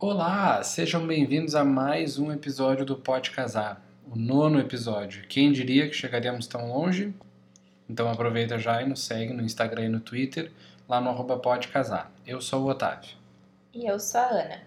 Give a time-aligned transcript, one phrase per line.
[0.00, 5.26] Olá, sejam bem-vindos a mais um episódio do Pode Casar, o nono episódio.
[5.26, 7.12] Quem diria que chegaríamos tão longe?
[7.90, 10.52] Então aproveita já e nos segue no Instagram e no Twitter,
[10.88, 12.12] lá no arroba Pode Casar.
[12.24, 13.10] Eu sou o Otávio.
[13.74, 14.60] E eu sou a Ana.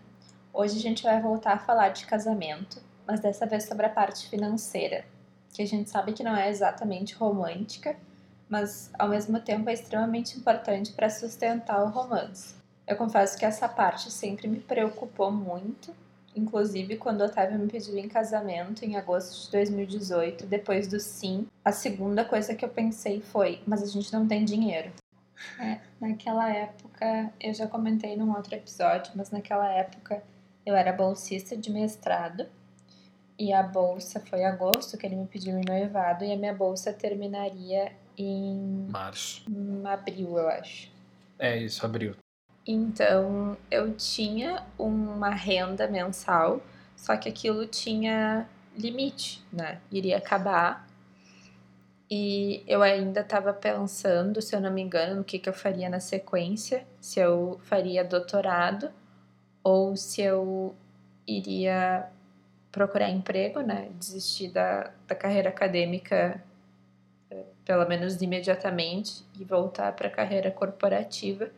[0.52, 4.30] Hoje a gente vai voltar a falar de casamento, mas dessa vez sobre a parte
[4.30, 5.06] financeira,
[5.54, 7.96] que a gente sabe que não é exatamente romântica,
[8.50, 12.60] mas ao mesmo tempo é extremamente importante para sustentar o romance.
[12.88, 15.96] Eu confesso que essa parte sempre me preocupou muito,
[16.36, 21.48] inclusive quando o Otávio me pediu em casamento em agosto de 2018, depois do sim,
[21.64, 24.92] a segunda coisa que eu pensei foi: mas a gente não tem dinheiro.
[25.60, 30.22] É, naquela época, eu já comentei num outro episódio, mas naquela época
[30.66, 32.48] eu era bolsista de mestrado
[33.38, 36.94] e a bolsa foi agosto que ele me pediu em noivado e a minha bolsa
[36.94, 39.44] terminaria em Março.
[39.50, 40.92] em abril, eu acho.
[41.40, 42.16] É isso, abril.
[42.66, 46.62] Então eu tinha uma renda mensal,
[46.96, 48.48] só que aquilo tinha
[48.78, 49.82] limite, né?
[49.92, 50.88] Iria acabar.
[52.10, 55.90] E eu ainda estava pensando, se eu não me engano, no que, que eu faria
[55.90, 58.92] na sequência, se eu faria doutorado
[59.64, 60.76] ou se eu
[61.26, 62.10] iria
[62.72, 63.90] procurar emprego, né?
[63.96, 66.44] Desistir da, da carreira acadêmica,
[67.30, 71.50] eh, pelo menos imediatamente, e voltar para a carreira corporativa.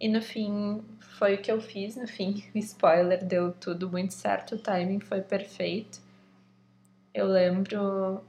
[0.00, 1.96] E no fim, foi o que eu fiz.
[1.96, 6.00] No fim, spoiler, deu tudo muito certo, o timing foi perfeito.
[7.12, 8.22] Eu lembro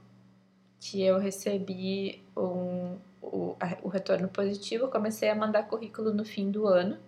[0.80, 6.66] que eu recebi um, o, o retorno positivo, comecei a mandar currículo no fim do
[6.66, 6.98] ano.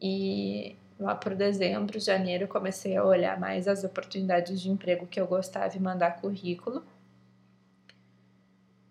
[0.00, 5.26] E lá por dezembro, janeiro, comecei a olhar mais as oportunidades de emprego que eu
[5.26, 6.82] gostava e mandar currículo.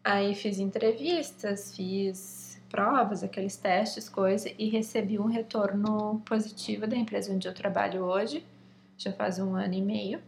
[0.04, 7.34] Aí fiz entrevistas, fiz provas, aqueles testes, coisa, e recebi um retorno positivo da empresa
[7.34, 8.46] onde eu trabalho hoje,
[8.98, 10.22] já faz um ano e meio,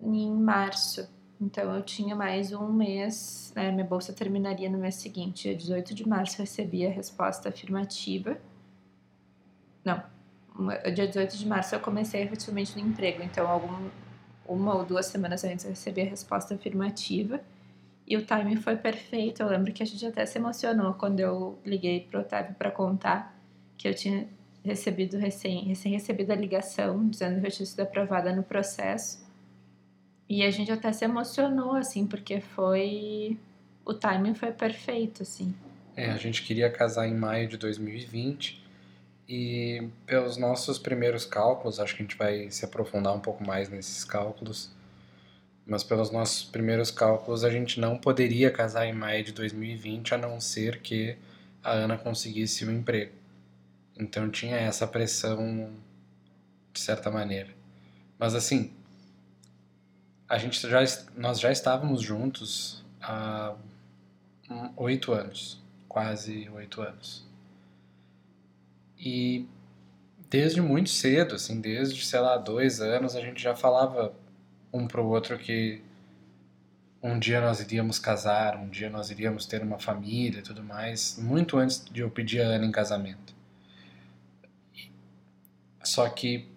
[0.00, 1.08] em março.
[1.40, 5.94] Então eu tinha mais um mês, né, minha bolsa terminaria no mês seguinte, dia 18
[5.94, 8.38] de março recebi a resposta afirmativa.
[9.84, 10.02] Não,
[10.94, 13.90] dia 18 de março eu comecei efetivamente no emprego, então algum,
[14.46, 17.40] uma ou duas semanas antes eu recebi a resposta afirmativa.
[18.06, 19.42] E o timing foi perfeito.
[19.42, 23.36] Eu lembro que a gente até se emocionou quando eu liguei pro Otávio para contar
[23.76, 24.26] que eu tinha
[24.64, 29.22] recebido recém, recém recebido a ligação dizendo que eu tinha sido aprovada no processo.
[30.28, 33.38] E a gente até se emocionou assim, porque foi
[33.84, 35.54] o timing foi perfeito assim.
[35.96, 38.62] É, a gente queria casar em maio de 2020
[39.28, 43.68] e pelos nossos primeiros cálculos, acho que a gente vai se aprofundar um pouco mais
[43.68, 44.70] nesses cálculos
[45.66, 50.18] mas pelos nossos primeiros cálculos a gente não poderia casar em maio de 2020 a
[50.18, 51.16] não ser que
[51.62, 53.12] a Ana conseguisse o um emprego.
[53.98, 55.70] Então tinha essa pressão
[56.72, 57.50] de certa maneira.
[58.18, 58.72] Mas assim,
[60.28, 60.80] a gente já
[61.16, 63.54] nós já estávamos juntos há
[64.76, 67.24] oito anos, quase oito anos.
[68.98, 69.46] E
[70.30, 74.14] desde muito cedo, assim, desde sei lá dois anos a gente já falava
[74.72, 75.82] um para o outro que
[77.02, 81.18] um dia nós iríamos casar, um dia nós iríamos ter uma família e tudo mais,
[81.18, 83.34] muito antes de eu pedir a Ana em casamento.
[85.82, 86.48] Só que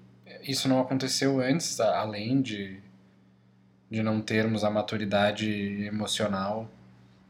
[0.44, 2.80] isso não aconteceu antes, além de,
[3.90, 6.70] de não termos a maturidade emocional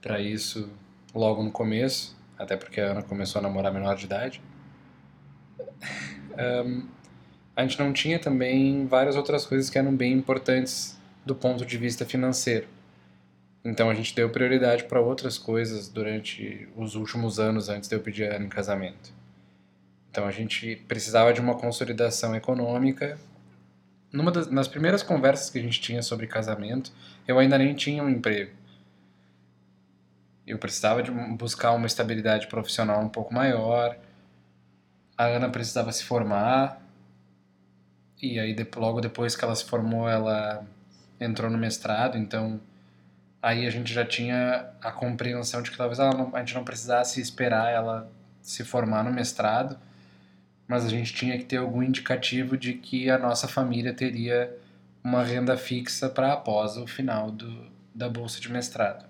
[0.01, 0.69] para isso
[1.13, 4.41] logo no começo, até porque a Ana começou a namorar menor de idade.
[6.37, 6.89] Um,
[7.55, 11.77] a gente não tinha também várias outras coisas que eram bem importantes do ponto de
[11.77, 12.67] vista financeiro.
[13.63, 17.99] Então a gente deu prioridade para outras coisas durante os últimos anos antes de eu
[17.99, 19.11] pedir a Ana em casamento.
[20.11, 23.17] Então a gente precisava de uma consolidação econômica.
[24.11, 26.91] Numa das, nas primeiras conversas que a gente tinha sobre casamento,
[27.27, 28.51] eu ainda nem tinha um emprego.
[30.45, 33.97] Eu precisava de buscar uma estabilidade profissional um pouco maior.
[35.17, 36.84] A Ana precisava se formar,
[38.21, 40.65] e aí logo depois que ela se formou, ela
[41.19, 42.59] entrou no mestrado, então
[43.41, 47.21] aí a gente já tinha a compreensão de que talvez não, a gente não precisasse
[47.21, 49.77] esperar ela se formar no mestrado,
[50.67, 54.55] mas a gente tinha que ter algum indicativo de que a nossa família teria
[55.03, 59.05] uma renda fixa para após o final do, da bolsa de mestrado.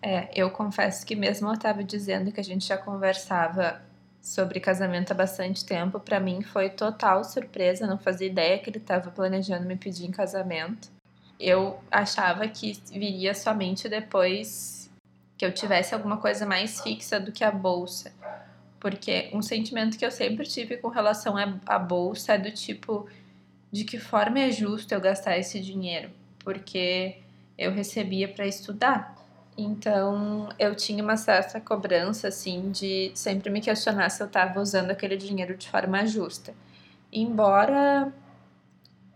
[0.00, 3.82] É, eu confesso que mesmo eu estava dizendo que a gente já conversava
[4.28, 8.76] sobre casamento há bastante tempo, para mim foi total surpresa, não fazia ideia que ele
[8.76, 10.90] estava planejando me pedir em casamento.
[11.40, 14.90] Eu achava que viria somente depois
[15.38, 18.12] que eu tivesse alguma coisa mais fixa do que a bolsa.
[18.78, 21.34] Porque um sentimento que eu sempre tive com relação
[21.66, 23.08] à bolsa é do tipo
[23.72, 26.10] de que forma é justo eu gastar esse dinheiro,
[26.40, 27.16] porque
[27.56, 29.17] eu recebia para estudar.
[29.60, 34.92] Então, eu tinha uma certa cobrança assim de sempre me questionar se eu estava usando
[34.92, 36.54] aquele dinheiro de forma justa.
[37.12, 38.12] Embora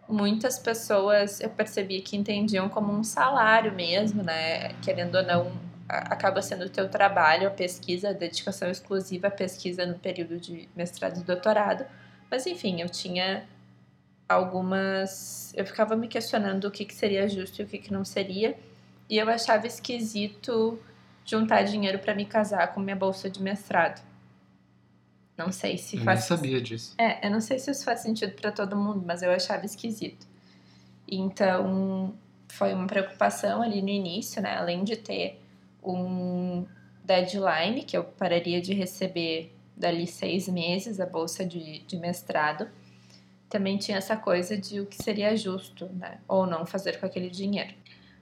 [0.08, 4.74] muitas pessoas eu percebi que entendiam como um salário mesmo, né?
[4.82, 5.52] Querendo ou não,
[5.88, 10.68] acaba sendo o teu trabalho, a pesquisa, a dedicação exclusiva à pesquisa no período de
[10.74, 11.86] mestrado e doutorado.
[12.28, 13.46] Mas enfim, eu tinha
[14.28, 15.54] algumas.
[15.56, 18.56] Eu ficava me questionando o que, que seria justo e o que, que não seria.
[19.08, 20.78] E eu achava esquisito
[21.24, 24.02] juntar dinheiro para me casar com minha bolsa de mestrado.
[25.36, 26.20] Não sei se eu faz.
[26.20, 26.94] Eu sabia disso.
[26.98, 30.26] É, eu não sei se isso faz sentido para todo mundo, mas eu achava esquisito.
[31.08, 32.14] Então,
[32.48, 34.56] foi uma preocupação ali no início, né?
[34.56, 35.40] Além de ter
[35.82, 36.64] um
[37.04, 42.68] deadline, que eu pararia de receber dali seis meses a bolsa de, de mestrado,
[43.48, 46.18] também tinha essa coisa de o que seria justo, né?
[46.28, 47.74] Ou não fazer com aquele dinheiro.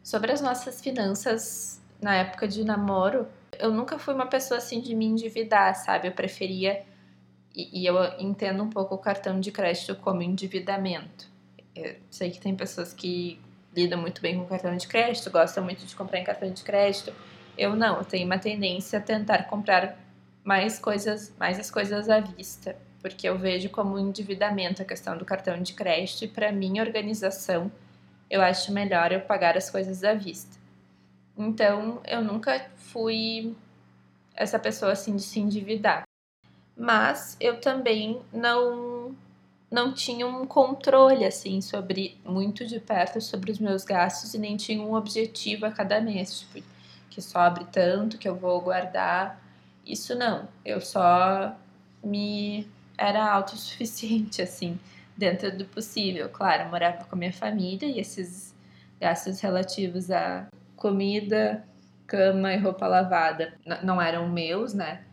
[0.02, 3.26] Sobre as nossas finanças na época de namoro,
[3.58, 6.08] eu nunca fui uma pessoa assim de me endividar, sabe?
[6.08, 6.82] Eu preferia
[7.54, 11.28] e, e, eu entendo um pouco o cartão de crédito como endividamento.
[11.74, 13.40] Eu sei que tem pessoas que
[13.74, 17.12] lidam muito bem com cartão de crédito, gostam muito de comprar em cartão de crédito.
[17.58, 19.98] Eu não, eu tenho uma tendência a tentar comprar
[20.44, 25.24] mais coisas, mais as coisas à vista, porque eu vejo como endividamento a questão do
[25.24, 27.70] cartão de crédito e para minha organização,
[28.30, 30.58] eu acho melhor eu pagar as coisas à vista.
[31.36, 33.56] Então, eu nunca fui
[34.34, 36.04] essa pessoa assim de se endividar
[36.80, 39.14] mas eu também não
[39.70, 44.56] não tinha um controle assim sobre muito de perto sobre os meus gastos e nem
[44.56, 46.66] tinha um objetivo a cada mês, tipo,
[47.08, 49.40] que sobre tanto que eu vou guardar.
[49.86, 51.54] Isso não, eu só
[52.02, 52.66] me
[52.98, 54.80] era autossuficiente assim,
[55.20, 56.28] dentro do possível.
[56.28, 58.54] Claro, morava com a minha família e esses
[59.00, 61.64] gastos relativos a comida,
[62.06, 65.04] cama e roupa lavada não eram meus, né?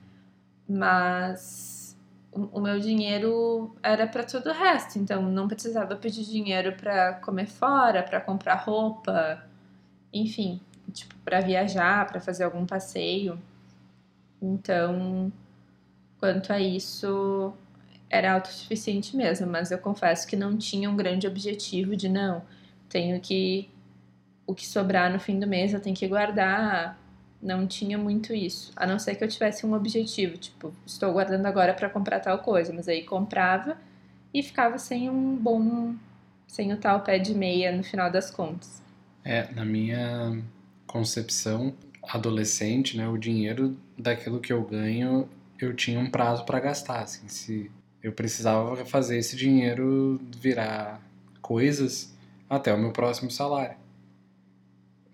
[0.67, 1.97] mas
[2.31, 7.47] o, meu dinheiro era para todo o resto, então não precisava pedir dinheiro para comer
[7.47, 9.43] fora, para comprar roupa,
[10.13, 10.59] enfim,
[10.91, 13.41] tipo, para viajar, para fazer algum passeio.
[14.41, 15.31] Então,
[16.19, 17.53] quanto a isso,
[18.09, 22.41] era autossuficiente mesmo, mas eu confesso que não tinha um grande objetivo de não,
[22.89, 23.69] tenho que
[24.45, 26.97] o que sobrar no fim do mês eu tenho que guardar
[27.41, 28.71] não tinha muito isso.
[28.75, 32.39] A não ser que eu tivesse um objetivo, tipo, estou guardando agora para comprar tal
[32.39, 33.77] coisa, mas aí comprava
[34.33, 35.95] e ficava sem um bom.
[36.47, 38.81] sem o tal pé de meia no final das contas.
[39.23, 40.41] É, na minha
[40.85, 45.29] concepção adolescente, né, o dinheiro daquilo que eu ganho,
[45.59, 47.69] eu tinha um prazo para gastar, assim, se
[48.07, 51.01] eu precisava fazer esse dinheiro virar
[51.41, 52.15] coisas
[52.49, 53.75] até o meu próximo salário.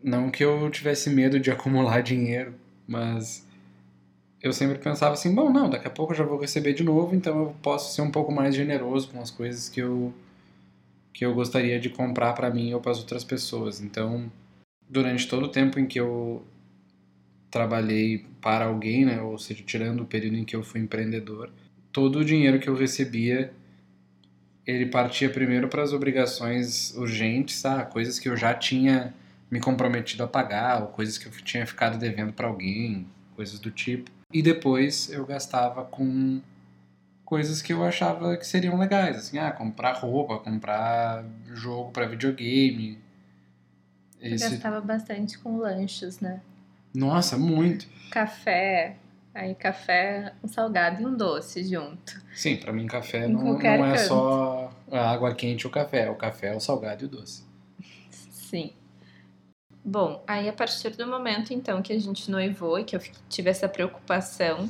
[0.04, 2.54] Não que eu tivesse medo de acumular dinheiro,
[2.88, 3.46] mas
[4.42, 7.16] eu sempre pensava assim, bom, não, daqui a pouco eu já vou receber de novo,
[7.16, 10.14] então eu posso ser um pouco mais generoso com as coisas que eu
[11.14, 13.80] que eu gostaria de comprar para mim ou para as outras pessoas.
[13.80, 14.32] Então,
[14.90, 16.44] durante todo o tempo em que eu
[17.52, 21.52] trabalhei para alguém, né, ou seja, tirando o período em que eu fui empreendedor,
[21.94, 23.54] todo o dinheiro que eu recebia
[24.66, 27.84] ele partia primeiro para as obrigações urgentes, tá?
[27.86, 29.14] coisas que eu já tinha
[29.52, 33.70] me comprometido a pagar, ou coisas que eu tinha ficado devendo para alguém, coisas do
[33.70, 34.10] tipo.
[34.32, 36.42] E depois eu gastava com
[37.24, 42.98] coisas que eu achava que seriam legais, assim, ah, comprar roupa, comprar jogo para videogame.
[44.20, 44.50] Esse...
[44.50, 46.42] Gastava bastante com lanches, né?
[46.94, 47.86] Nossa, muito.
[48.10, 48.96] Café,
[49.34, 52.22] aí café, um salgado e um doce junto.
[52.36, 54.08] Sim, para mim café não, não é canto.
[54.08, 57.44] só a água quente ou o café, o café é o salgado e o doce.
[58.10, 58.74] Sim.
[59.84, 63.50] Bom, aí a partir do momento então que a gente noivou e que eu tive
[63.50, 64.70] essa preocupação,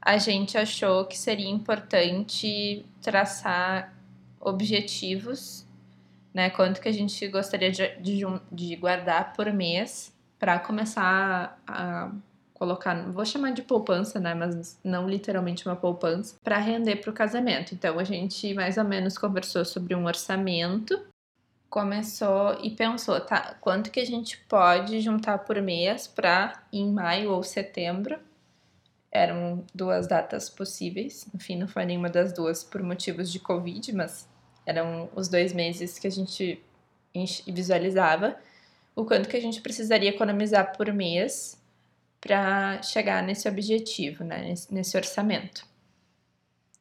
[0.00, 3.94] a gente achou que seria importante traçar
[4.40, 5.66] objetivos,
[6.32, 6.50] né?
[6.50, 12.10] Quanto que a gente gostaria de, de, de guardar por mês para começar a
[12.64, 17.14] colocar, vou chamar de poupança, né, mas não literalmente uma poupança, para render para o
[17.14, 17.74] casamento.
[17.74, 20.98] Então a gente mais ou menos conversou sobre um orçamento
[21.68, 27.32] começou e pensou, tá, quanto que a gente pode juntar por mês para em maio
[27.32, 28.16] ou setembro?
[29.10, 34.28] Eram duas datas possíveis, enfim, não foi nenhuma das duas por motivos de Covid, mas
[34.64, 36.62] eram os dois meses que a gente
[37.48, 38.36] visualizava
[38.94, 41.60] o quanto que a gente precisaria economizar por mês
[42.24, 45.66] para chegar nesse objetivo, né, nesse, nesse orçamento.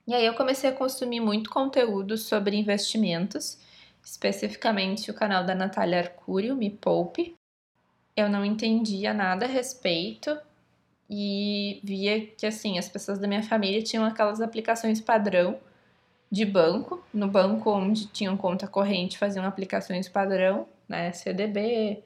[0.07, 3.59] E aí eu comecei a consumir muito conteúdo sobre investimentos,
[4.01, 7.35] especificamente o canal da Natália Arcúrio, Me Poupe.
[8.15, 10.37] Eu não entendia nada a respeito
[11.09, 15.59] e via que assim, as pessoas da minha família tinham aquelas aplicações padrão
[16.31, 22.01] de banco, no banco onde tinham conta corrente, faziam aplicações padrão, né, CDB,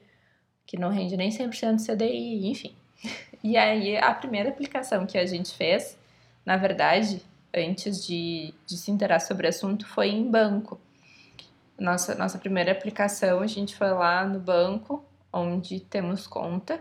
[0.66, 2.74] que não rende nem 100% CDI, enfim.
[3.42, 5.96] E aí, a primeira aplicação que a gente fez,
[6.44, 7.22] na verdade,
[7.54, 10.80] antes de, de se interar sobre o assunto, foi em banco.
[11.78, 16.80] Nossa, nossa primeira aplicação, a gente foi lá no banco, onde temos conta,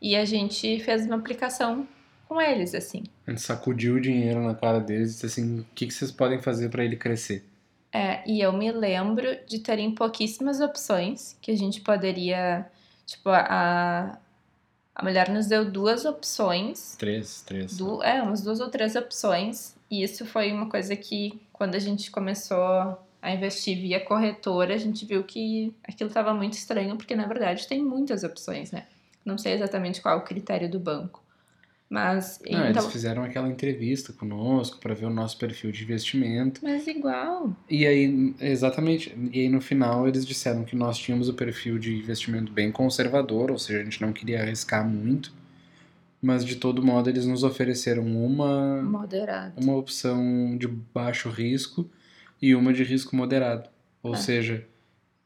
[0.00, 1.86] e a gente fez uma aplicação
[2.28, 3.04] com eles, assim.
[3.26, 6.10] A gente sacudiu o dinheiro na cara deles e disse assim, o que, que vocês
[6.10, 7.44] podem fazer para ele crescer?
[7.92, 12.66] É, e eu me lembro de terem pouquíssimas opções que a gente poderia,
[13.06, 14.18] tipo, a,
[14.94, 16.96] a mulher nos deu duas opções.
[16.98, 17.76] Três, três.
[17.76, 19.74] Du é, umas duas ou três opções.
[19.90, 24.78] E isso foi uma coisa que, quando a gente começou a investir via corretora, a
[24.78, 28.86] gente viu que aquilo estava muito estranho, porque na verdade tem muitas opções, né?
[29.24, 31.21] Não sei exatamente qual é o critério do banco.
[31.92, 32.40] Mas.
[32.50, 32.82] Não, então...
[32.82, 36.62] eles fizeram aquela entrevista conosco para ver o nosso perfil de investimento.
[36.62, 37.54] Mas igual.
[37.68, 39.14] E aí, exatamente.
[39.30, 43.50] E aí no final eles disseram que nós tínhamos o perfil de investimento bem conservador,
[43.50, 45.34] ou seja, a gente não queria arriscar muito.
[46.22, 48.80] Mas de todo modo eles nos ofereceram uma.
[48.80, 49.60] Moderado.
[49.62, 51.90] Uma opção de baixo risco
[52.40, 53.68] e uma de risco moderado.
[54.02, 54.16] Ou é.
[54.16, 54.66] seja,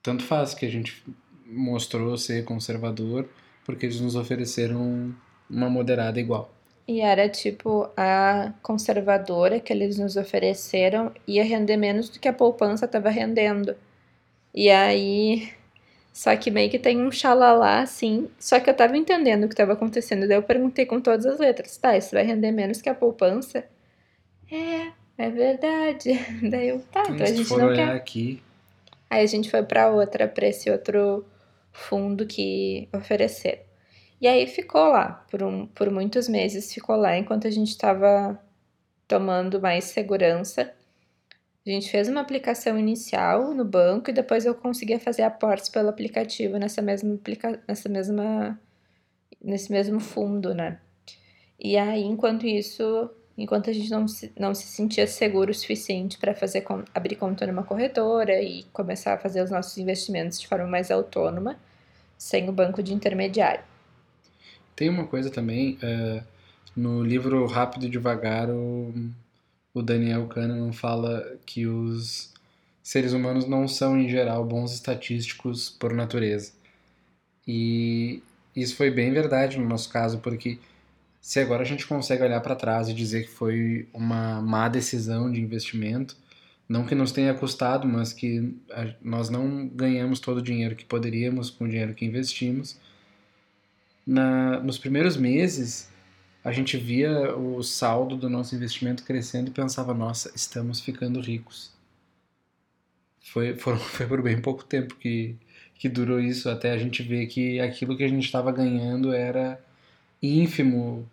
[0.02, 1.04] tanto faz que a gente
[1.46, 3.28] mostrou ser conservador,
[3.64, 5.14] porque eles nos ofereceram
[5.48, 6.55] uma moderada igual.
[6.88, 12.32] E era tipo a conservadora que eles nos ofereceram ia render menos do que a
[12.32, 13.76] poupança estava rendendo.
[14.54, 15.52] E aí.
[16.12, 18.30] Só que meio que tem um xalalá, assim.
[18.38, 20.26] Só que eu tava entendendo o que estava acontecendo.
[20.26, 23.64] Daí eu perguntei com todas as letras: tá, isso vai render menos que a poupança?
[24.50, 26.12] É, é verdade.
[26.48, 27.90] Daí eu, tá, então a gente não quer.
[27.90, 28.42] Aqui.
[29.10, 31.26] Aí a gente foi para outra, para esse outro
[31.72, 33.65] fundo que ofereceram.
[34.20, 38.40] E aí ficou lá, por, um, por muitos meses ficou lá, enquanto a gente estava
[39.06, 40.72] tomando mais segurança.
[41.66, 45.88] A gente fez uma aplicação inicial no banco e depois eu conseguia fazer aportes pelo
[45.88, 48.58] aplicativo nessa mesma, aplica nessa mesma,
[49.42, 50.78] nesse mesmo fundo, né?
[51.58, 56.18] E aí, enquanto isso, enquanto a gente não se, não se sentia seguro o suficiente
[56.18, 60.66] para fazer abrir conta numa corretora e começar a fazer os nossos investimentos de forma
[60.66, 61.58] mais autônoma,
[62.16, 63.75] sem o banco de intermediário.
[64.76, 66.22] Tem uma coisa também, é,
[66.76, 68.92] no livro Rápido e Devagar, o,
[69.72, 72.30] o Daniel Kahneman fala que os
[72.82, 76.52] seres humanos não são, em geral, bons estatísticos por natureza.
[77.48, 78.22] E
[78.54, 80.58] isso foi bem verdade no nosso caso, porque
[81.20, 85.32] se agora a gente consegue olhar para trás e dizer que foi uma má decisão
[85.32, 86.16] de investimento,
[86.68, 88.54] não que nos tenha custado, mas que
[89.02, 92.76] nós não ganhamos todo o dinheiro que poderíamos com o dinheiro que investimos,
[94.06, 95.90] na, nos primeiros meses,
[96.44, 101.72] a gente via o saldo do nosso investimento crescendo e pensava, nossa, estamos ficando ricos.
[103.20, 105.36] Foi, foram, foi por bem pouco tempo que,
[105.74, 109.60] que durou isso, até a gente ver que aquilo que a gente estava ganhando era
[110.22, 111.08] ínfimo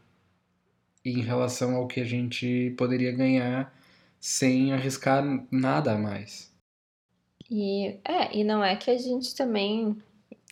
[1.03, 3.73] em relação ao que a gente poderia ganhar
[4.19, 6.53] sem arriscar nada a mais.
[7.49, 9.97] E, é, e não é que a gente também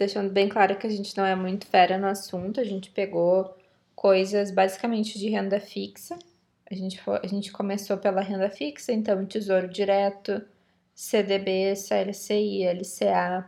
[0.01, 3.55] deixando bem claro que a gente não é muito fera no assunto, a gente pegou
[3.95, 6.17] coisas basicamente de renda fixa.
[6.69, 10.41] A gente, foi, a gente começou pela renda fixa, então Tesouro Direto,
[10.95, 13.47] CDB, CLCI, LCA.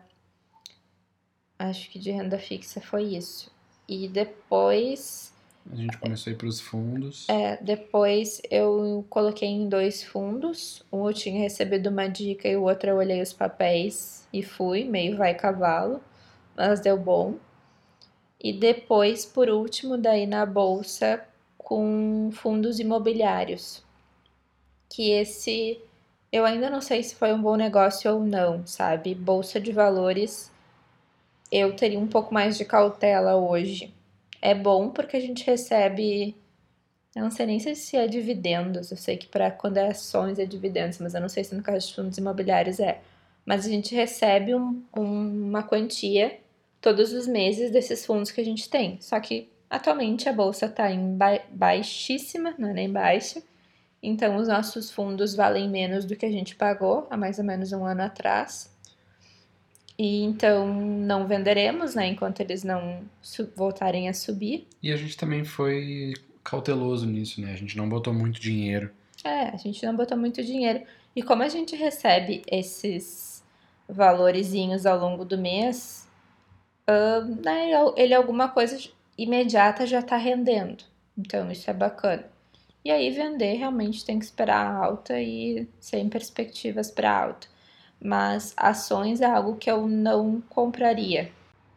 [1.57, 3.51] Acho que de renda fixa foi isso.
[3.87, 5.33] E depois.
[5.71, 7.27] A gente começou a ir para os fundos.
[7.29, 10.83] É, depois eu coloquei em dois fundos.
[10.91, 14.83] Um eu tinha recebido uma dica e o outro eu olhei os papéis e fui,
[14.83, 15.99] meio vai cavalo
[16.55, 17.35] mas deu bom.
[18.39, 21.23] E depois, por último, daí na bolsa
[21.57, 23.83] com fundos imobiliários.
[24.89, 25.79] Que esse
[26.31, 29.15] eu ainda não sei se foi um bom negócio ou não, sabe?
[29.15, 30.51] Bolsa de valores
[31.53, 33.93] eu teria um pouco mais de cautela hoje.
[34.41, 36.35] É bom porque a gente recebe.
[37.15, 38.89] Eu não sei nem se é dividendos.
[38.89, 41.61] Eu sei que para quando é ações é dividendos, mas eu não sei se no
[41.61, 43.01] caso de fundos imobiliários é.
[43.45, 46.39] Mas a gente recebe um, uma quantia
[46.83, 48.97] todos os meses desses fundos que a gente tem.
[48.99, 53.41] Só que atualmente a bolsa está em ba baixíssima, não é nem baixa.
[54.03, 57.71] Então os nossos fundos valem menos do que a gente pagou há mais ou menos
[57.71, 58.69] um ano atrás.
[59.97, 63.03] E então não venderemos, né, enquanto eles não
[63.55, 64.67] voltarem a subir.
[64.81, 66.13] E a gente também foi
[66.43, 67.53] cauteloso nisso, né?
[67.53, 68.91] A gente não botou muito dinheiro.
[69.23, 70.83] É, a gente não botou muito dinheiro.
[71.15, 73.41] E como a gente recebe esses
[73.87, 76.02] valorezinhos ao longo do mês,
[76.89, 78.77] uh, né, ele alguma coisa
[79.17, 80.83] imediata já está rendendo.
[81.17, 82.25] Então isso é bacana.
[82.83, 87.47] E aí vender realmente tem que esperar a alta e sem perspectivas para alta.
[88.01, 91.31] Mas ações é algo que eu não compraria.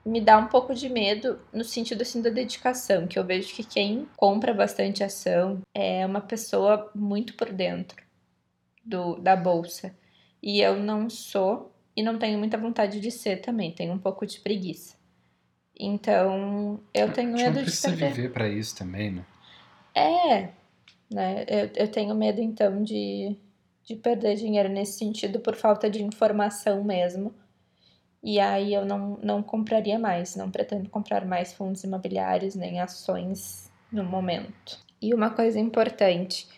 [0.05, 3.65] Me dá um pouco de medo no sentido assim da dedicação, que eu vejo que
[3.65, 8.03] quem compra bastante ação é uma pessoa muito por dentro
[8.85, 9.95] do, da bolsa.
[10.43, 14.27] E eu não sou e não tenho muita vontade de ser também, tenho um pouco
[14.27, 14.96] de preguiça.
[15.79, 18.15] Então, eu tenho medo precisa de perder.
[18.15, 19.25] viver para isso também, né?
[19.95, 20.49] É,
[21.13, 21.45] né?
[21.49, 23.37] Eu, eu tenho medo então de,
[23.85, 27.35] de perder dinheiro nesse sentido por falta de informação mesmo.
[28.23, 33.71] E aí eu não, não compraria mais, não pretendo comprar mais fundos imobiliários nem ações
[33.93, 34.79] no momento.
[35.01, 36.49] E uma coisa importante,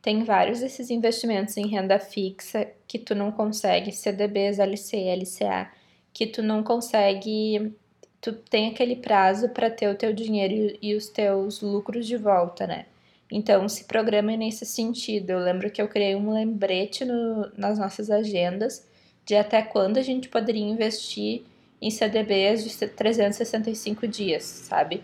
[0.00, 5.72] tem vários desses investimentos em renda fixa que tu não consegue, CDBs, LC, LCA,
[6.12, 7.74] que tu não consegue,
[8.20, 12.66] tu tem aquele prazo para ter o teu dinheiro e os teus lucros de volta,
[12.66, 12.86] né?
[13.30, 15.30] Então, se programa nesse sentido.
[15.30, 18.86] Eu lembro que eu criei um lembrete no, nas nossas agendas
[19.24, 21.42] de até quando a gente poderia investir
[21.82, 25.02] em CDBs de 365 dias, sabe?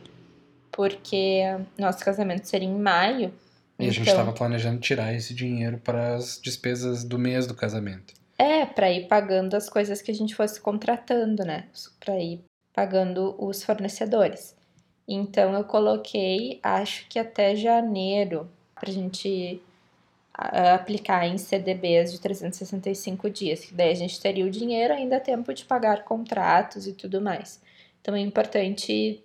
[0.71, 1.43] Porque
[1.77, 3.33] nosso casamento seria em maio
[3.79, 7.47] e então, a gente estava então planejando tirar esse dinheiro para as despesas do mês
[7.47, 8.15] do casamento.
[8.39, 11.67] É, para ir pagando as coisas que a gente fosse contratando, né?
[12.01, 12.41] Para ir
[12.73, 14.57] pagando os fornecedores.
[15.07, 19.61] Então eu coloquei, acho que até janeiro, para a gente
[20.35, 25.53] aplicar em CDBs de 365 dias, que daí a gente teria o dinheiro, ainda tempo
[25.53, 27.61] de pagar contratos e tudo mais.
[28.01, 29.23] Então é importante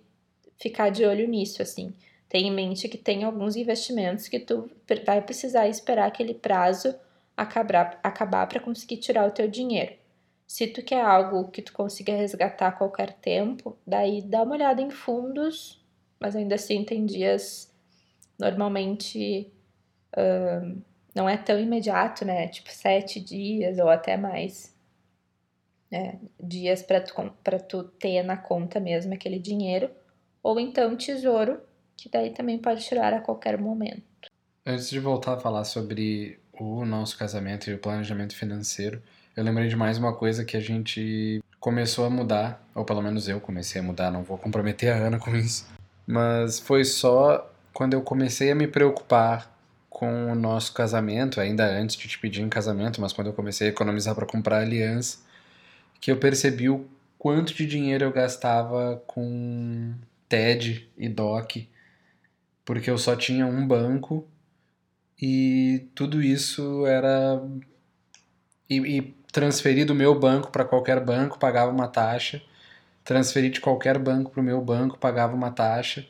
[0.58, 1.92] ficar de olho nisso, assim.
[2.28, 4.70] Tenha em mente que tem alguns investimentos que tu
[5.06, 6.94] vai precisar esperar aquele prazo
[7.36, 9.94] acabar acabar para conseguir tirar o teu dinheiro.
[10.48, 14.82] Se tu quer algo que tu consiga resgatar a qualquer tempo, daí dá uma olhada
[14.82, 15.86] em fundos,
[16.18, 17.72] mas ainda assim tem dias
[18.40, 19.52] normalmente
[21.14, 22.48] não é tão imediato, né?
[22.48, 24.74] Tipo sete dias ou até mais.
[25.90, 27.12] É, dias para tu,
[27.66, 29.90] tu ter na conta mesmo aquele dinheiro.
[30.42, 31.60] Ou então tesouro,
[31.96, 34.02] que daí também pode tirar a qualquer momento.
[34.64, 39.02] Antes de voltar a falar sobre o nosso casamento e o planejamento financeiro,
[39.38, 43.28] eu lembrei de mais uma coisa que a gente começou a mudar, ou pelo menos
[43.28, 45.64] eu comecei a mudar, não vou comprometer a Ana com isso,
[46.04, 49.56] mas foi só quando eu comecei a me preocupar
[49.88, 53.68] com o nosso casamento, ainda antes de te pedir em casamento, mas quando eu comecei
[53.68, 55.18] a economizar para comprar aliança,
[56.00, 56.84] que eu percebi o
[57.16, 59.94] quanto de dinheiro eu gastava com
[60.28, 61.68] TED e DOC
[62.64, 64.28] porque eu só tinha um banco
[65.22, 67.40] e tudo isso era.
[68.68, 72.42] E, e transferir do meu banco para qualquer banco pagava uma taxa,
[73.04, 76.06] transferir de qualquer banco para o meu banco pagava uma taxa.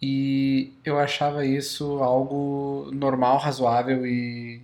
[0.00, 4.62] E eu achava isso algo normal, razoável e,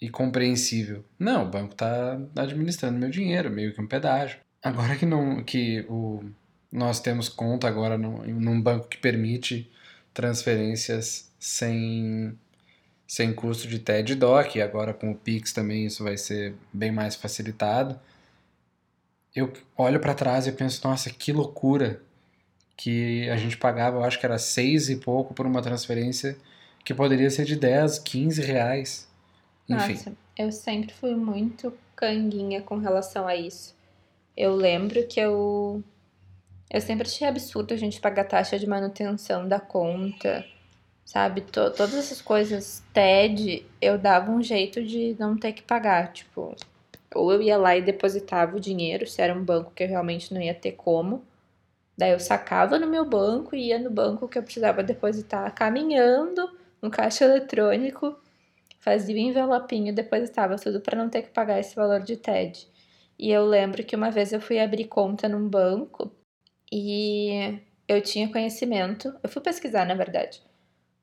[0.00, 1.04] e compreensível.
[1.18, 4.38] Não, o banco está administrando meu dinheiro, meio que um pedágio.
[4.62, 6.24] Agora que não que o,
[6.72, 9.70] nós temos conta agora num, num banco que permite
[10.12, 12.36] transferências sem,
[13.06, 16.90] sem custo de TED DOC, e agora com o Pix também isso vai ser bem
[16.90, 17.98] mais facilitado.
[19.34, 22.00] Eu olho para trás e penso, nossa, que loucura
[22.76, 26.36] que a gente pagava, eu acho que era seis e pouco por uma transferência
[26.84, 29.08] que poderia ser de 10, 15 reais.
[29.68, 29.94] Enfim.
[29.94, 33.74] Nossa, eu sempre fui muito canguinha com relação a isso.
[34.36, 35.82] Eu lembro que eu
[36.70, 40.44] eu sempre achei absurdo a gente pagar taxa de manutenção da conta,
[41.04, 41.42] sabe?
[41.42, 46.12] T todas essas coisas, TED, eu dava um jeito de não ter que pagar.
[46.12, 46.54] Tipo,
[47.14, 50.32] ou eu ia lá e depositava o dinheiro, se era um banco que eu realmente
[50.34, 51.24] não ia ter como.
[51.96, 56.50] Daí eu sacava no meu banco e ia no banco que eu precisava depositar caminhando
[56.82, 58.16] no caixa eletrônico,
[58.80, 62.68] fazia o envelopinho depositava tudo para não ter que pagar esse valor de TED.
[63.18, 66.12] E eu lembro que uma vez eu fui abrir conta num banco
[66.70, 70.42] e eu tinha conhecimento, eu fui pesquisar, na verdade,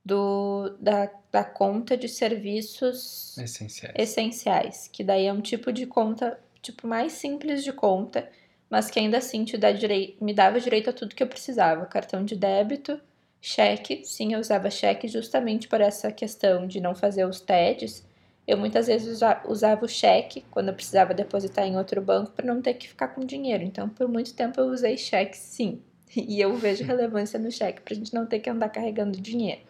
[0.04, 3.94] do, da, da conta de serviços essenciais.
[3.98, 8.30] essenciais, que daí é um tipo de conta, tipo, mais simples de conta,
[8.70, 11.86] mas que ainda assim te dá direito, me dava direito a tudo que eu precisava,
[11.86, 13.00] cartão de débito,
[13.40, 18.04] cheque, sim, eu usava cheque justamente por essa questão de não fazer os TEDs,
[18.48, 22.62] eu muitas vezes usava o cheque quando eu precisava depositar em outro banco para não
[22.62, 23.64] ter que ficar com dinheiro.
[23.64, 25.82] Então, por muito tempo eu usei cheque, sim.
[26.14, 29.62] E eu vejo relevância no cheque para a gente não ter que andar carregando dinheiro.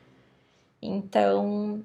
[0.82, 1.84] Então,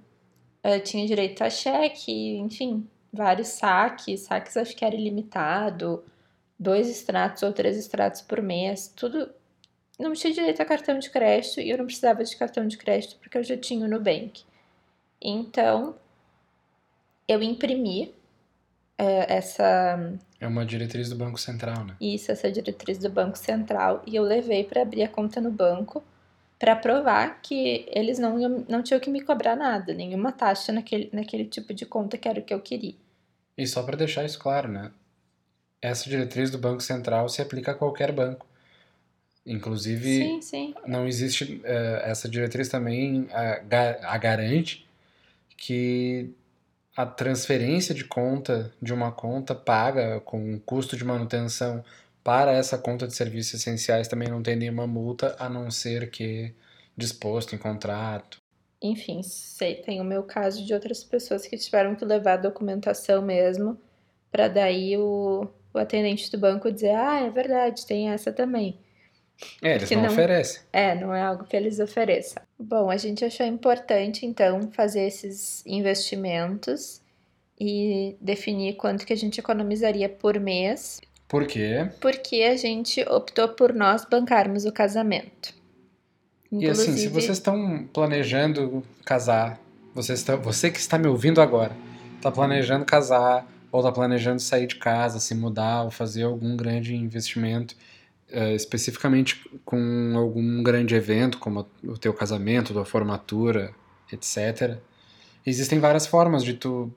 [0.65, 4.21] eu tinha direito a cheque, enfim, vários saques.
[4.21, 6.05] Saques acho que era ilimitado,
[6.59, 9.31] dois extratos ou três extratos por mês, tudo.
[9.99, 13.17] Não tinha direito a cartão de crédito e eu não precisava de cartão de crédito
[13.19, 14.43] porque eu já tinha o Nubank.
[15.21, 15.95] Então,
[17.27, 18.15] eu imprimi
[18.99, 20.19] é, essa.
[20.41, 21.97] É uma diretriz do Banco Central, né?
[22.01, 24.03] Isso, essa diretriz do Banco Central.
[24.07, 26.05] E eu levei para abrir a conta no banco
[26.59, 28.39] para provar que eles não,
[28.69, 32.41] não tinham que me cobrar nada, nenhuma taxa naquele, naquele tipo de conta que era
[32.41, 32.95] o que eu queria.
[33.57, 34.91] E só para deixar isso claro, né?
[35.81, 38.47] Essa diretriz do Banco Central se aplica a qualquer banco.
[39.45, 40.75] Inclusive, sim, sim.
[40.87, 41.63] não existe.
[41.65, 44.87] Uh, essa diretriz também a, a garante
[45.57, 46.35] que
[46.97, 51.85] a transferência de conta de uma conta paga com custo de manutenção
[52.27, 56.53] para essa conta de serviços essenciais também não tem nenhuma multa, a não ser que
[56.97, 58.39] disposto em contrato.
[58.83, 63.23] Enfim, sei, tem o meu caso de outras pessoas que tiveram que levar a documentação
[63.23, 63.79] mesmo,
[64.29, 68.77] para daí o, o atendente do banco dizer: ah, é verdade, tem essa também.
[69.63, 70.63] É, eles não, não oferecem.
[70.73, 72.43] É, não é algo que eles ofereçam.
[72.59, 77.01] Bom, a gente achou importante, então, fazer esses investimentos
[77.57, 81.01] e definir quanto que a gente economizaria por mês.
[81.29, 81.89] Por quê?
[82.01, 85.55] Porque a gente optou por nós bancarmos o casamento.
[86.51, 86.67] Inclusive...
[86.67, 89.61] E assim, se vocês estão planejando casar,
[89.95, 91.77] você, está, você que está me ouvindo agora,
[92.17, 96.95] está planejando casar, ou está planejando sair de casa, se mudar, ou fazer algum grande
[96.95, 97.75] investimento,
[98.31, 103.75] uh, especificamente com algum grande evento, como o teu casamento, tua formatura,
[104.13, 104.79] etc.
[105.45, 106.93] Existem várias formas de tu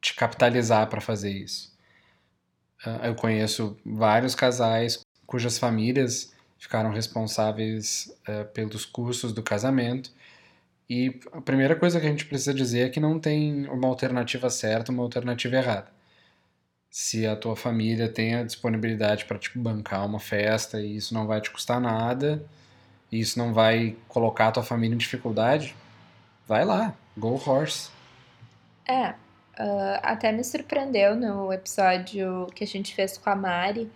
[0.00, 1.75] te capitalizar para fazer isso.
[2.86, 10.10] Uh, eu conheço vários casais cujas famílias ficaram responsáveis uh, pelos custos do casamento.
[10.88, 14.48] E a primeira coisa que a gente precisa dizer é que não tem uma alternativa
[14.48, 15.96] certa, uma alternativa errada
[16.96, 21.26] se a tua família tem a disponibilidade para te bancar uma festa e isso não
[21.26, 22.42] vai te custar nada,
[23.12, 25.76] e isso não vai colocar a tua família em dificuldade,
[26.48, 27.90] vai lá, go horse.
[28.88, 29.14] É,
[29.58, 33.90] uh, até me surpreendeu no episódio que a gente fez com a Mari,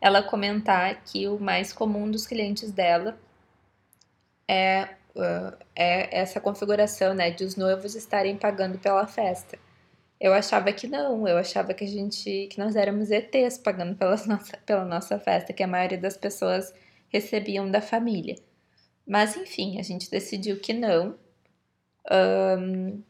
[0.00, 3.18] ela comentar que o mais comum dos clientes dela
[4.48, 9.58] é, uh, é essa configuração, né, de os noivos estarem pagando pela festa.
[10.20, 14.16] Eu achava que não, eu achava que a gente, que nós éramos ETs pagando pela
[14.26, 16.72] nossa, pela nossa festa, que a maioria das pessoas
[17.08, 18.36] recebiam da família.
[19.06, 21.16] Mas enfim, a gente decidiu que não.
[22.10, 23.02] Um,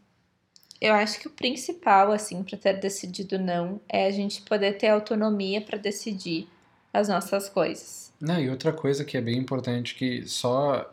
[0.80, 4.88] eu acho que o principal, assim, para ter decidido não, é a gente poder ter
[4.88, 6.48] autonomia para decidir
[6.92, 8.12] as nossas coisas.
[8.20, 10.92] Não, e outra coisa que é bem importante, que só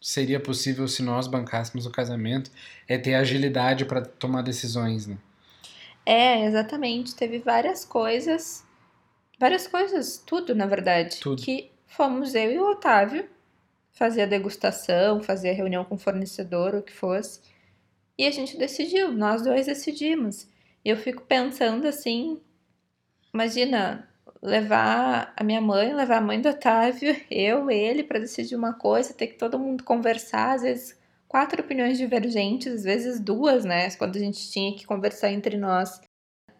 [0.00, 2.50] seria possível se nós bancássemos o casamento,
[2.88, 5.18] é ter agilidade para tomar decisões, né?
[6.04, 7.14] É, exatamente.
[7.14, 8.64] Teve várias coisas.
[9.38, 11.18] Várias coisas, tudo, na verdade.
[11.20, 11.42] Tudo.
[11.42, 13.28] Que fomos eu e o Otávio
[13.92, 17.40] fazer a degustação, fazer a reunião com o fornecedor, o que fosse.
[18.20, 20.46] E a gente decidiu, nós dois decidimos.
[20.84, 22.38] Eu fico pensando assim,
[23.32, 24.06] imagina
[24.42, 29.14] levar a minha mãe, levar a mãe do Otávio, eu, ele, para decidir uma coisa,
[29.14, 33.90] ter que todo mundo conversar, às vezes quatro opiniões divergentes, às vezes duas, né?
[33.92, 35.98] Quando a gente tinha que conversar entre nós.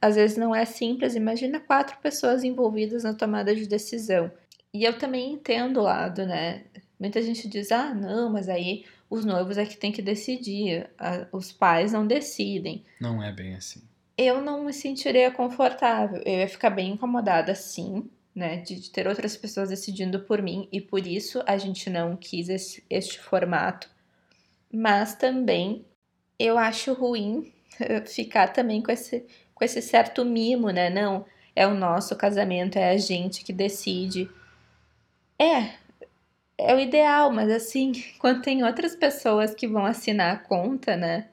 [0.00, 4.32] Às vezes não é simples, imagina quatro pessoas envolvidas na tomada de decisão.
[4.72, 6.64] E eu também entendo o lado, né?
[6.98, 10.88] Muita gente diz, ah, não, mas aí os noivos é que tem que decidir,
[11.32, 12.84] os pais não decidem.
[12.98, 13.82] Não é bem assim.
[14.16, 19.36] Eu não me sentiria confortável, eu ia ficar bem incomodada sim, né, de ter outras
[19.36, 23.90] pessoas decidindo por mim, e por isso a gente não quis esse, este formato
[24.72, 25.84] mas também
[26.38, 27.52] eu acho ruim
[28.06, 30.88] ficar também com esse, com esse certo mimo, né?
[30.88, 34.30] Não, é o nosso casamento, é a gente que decide.
[35.38, 35.74] É,
[36.60, 41.28] é o ideal, mas assim, quando tem outras pessoas que vão assinar a conta, né?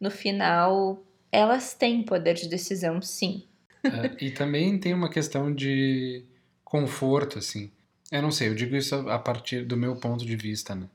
[0.00, 3.44] No final, elas têm poder de decisão, sim.
[3.84, 6.24] É, e também tem uma questão de
[6.64, 7.70] conforto, assim.
[8.10, 10.88] Eu não sei, eu digo isso a partir do meu ponto de vista, né?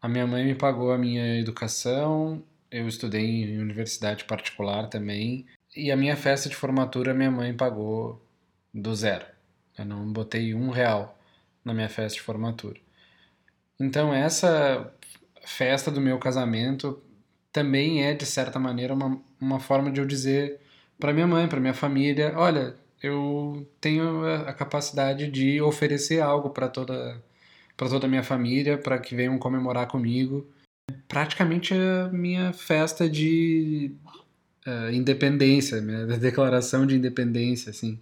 [0.00, 5.46] A minha mãe me pagou a minha educação, eu estudei em universidade particular também,
[5.76, 8.20] e a minha festa de formatura minha mãe pagou
[8.74, 9.24] do zero.
[9.78, 11.18] Eu não botei um real
[11.64, 12.80] na minha festa de formatura.
[13.82, 14.92] Então essa
[15.44, 17.02] festa do meu casamento
[17.52, 20.60] também é, de certa maneira, uma, uma forma de eu dizer
[20.98, 26.68] para minha mãe, para minha família: olha, eu tenho a capacidade de oferecer algo para
[26.68, 27.20] toda
[27.76, 30.46] para toda a minha família, para que venham comemorar comigo.
[31.08, 33.92] Praticamente a minha festa de
[34.66, 37.98] uh, independência, minha declaração de independência, assim,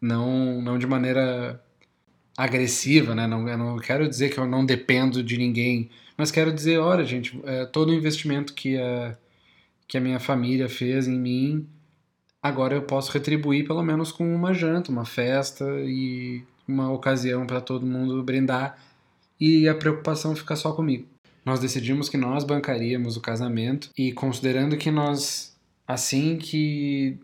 [0.00, 1.62] não não de maneira
[2.36, 3.26] agressiva, né?
[3.26, 7.04] Não, eu não quero dizer que eu não dependo de ninguém, mas quero dizer, olha,
[7.04, 9.16] gente, é, todo o investimento que a
[9.92, 11.68] que a minha família fez em mim
[12.42, 17.60] agora eu posso retribuir pelo menos com uma janta, uma festa e uma ocasião para
[17.60, 18.78] todo mundo brindar
[19.38, 21.06] e a preocupação fica só comigo.
[21.44, 25.54] Nós decidimos que nós bancaríamos o casamento e considerando que nós
[25.86, 27.18] assim que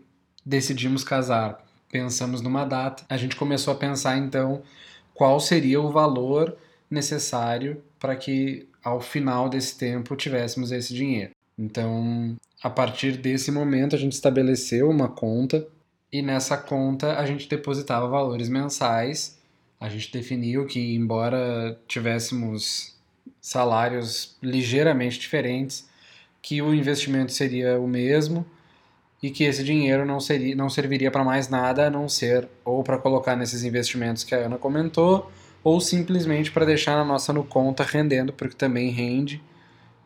[0.45, 4.61] decidimos casar, pensamos numa data, a gente começou a pensar então
[5.19, 6.55] qual seria o valor
[6.89, 11.31] necessário para que ao final desse tempo tivéssemos esse dinheiro.
[11.57, 15.67] Então, a partir desse momento, a gente estabeleceu uma conta
[16.09, 19.37] e nessa conta a gente depositava valores mensais.
[19.77, 22.95] A gente definiu que, embora tivéssemos
[23.41, 25.85] salários ligeiramente diferentes,
[26.41, 28.45] que o investimento seria o mesmo
[29.21, 32.83] e que esse dinheiro não, seria, não serviria para mais nada a não ser ou
[32.83, 35.29] para colocar nesses investimentos que a Ana comentou,
[35.63, 39.41] ou simplesmente para deixar na nossa no conta rendendo, porque também rende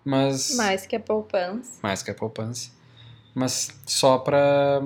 [0.04, 1.80] mas mais que a poupança.
[1.82, 2.71] Mais que a poupança.
[3.34, 4.82] Mas só para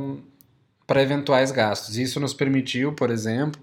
[0.86, 1.98] para eventuais gastos.
[1.98, 3.60] Isso nos permitiu, por exemplo,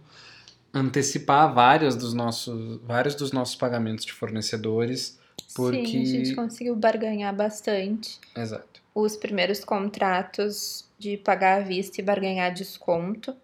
[0.72, 5.18] antecipar vários dos nossos vários dos nossos pagamentos de fornecedores,
[5.54, 8.18] porque Sim, a gente conseguiu barganhar bastante.
[8.36, 8.82] Exato.
[8.94, 13.34] Os primeiros contratos de pagar à vista e barganhar desconto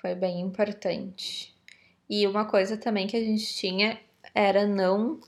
[0.00, 1.54] foi bem importante.
[2.08, 4.00] E uma coisa também que a gente tinha
[4.34, 5.20] era não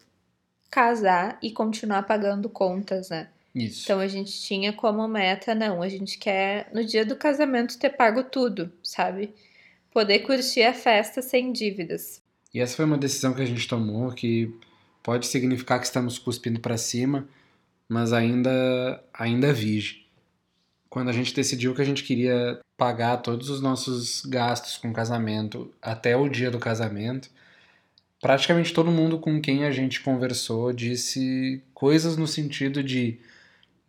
[0.71, 3.29] casar e continuar pagando contas, né?
[3.55, 3.85] Isso.
[3.85, 7.91] Então a gente tinha como meta, não, a gente quer no dia do casamento ter
[7.91, 9.35] pago tudo, sabe?
[9.91, 12.23] Poder curtir a festa sem dívidas.
[12.53, 14.55] E essa foi uma decisão que a gente tomou que
[15.03, 17.29] pode significar que estamos cuspindo para cima,
[17.89, 20.07] mas ainda ainda vige.
[20.91, 25.73] Quando a gente decidiu que a gente queria pagar todos os nossos gastos com casamento
[25.83, 27.31] até o dia do casamento,
[28.21, 33.19] praticamente todo mundo com quem a gente conversou disse coisas no sentido de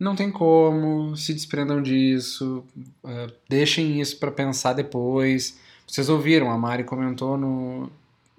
[0.00, 2.64] não tem como, se desprendam disso,
[3.04, 5.58] uh, deixem isso para pensar depois.
[5.86, 7.90] Vocês ouviram, a Mari comentou no,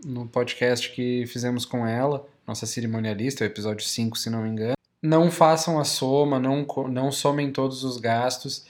[0.04, 4.81] no podcast que fizemos com ela, nossa cerimonialista, o episódio 5, se não me engano.
[5.02, 8.66] Não façam a soma, não, não somem todos os gastos.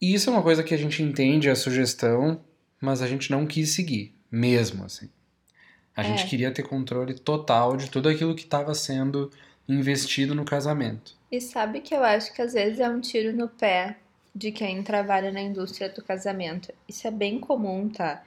[0.00, 2.40] E isso é uma coisa que a gente entende a sugestão,
[2.80, 5.08] mas a gente não quis seguir, mesmo assim.
[5.96, 6.04] A é.
[6.04, 9.30] gente queria ter controle total de tudo aquilo que estava sendo
[9.68, 11.16] investido no casamento.
[11.30, 13.96] E sabe que eu acho que às vezes é um tiro no pé
[14.34, 16.72] de quem trabalha na indústria do casamento.
[16.88, 18.22] Isso é bem comum, tá?